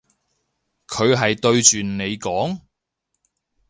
[0.87, 2.59] 佢係對住你講？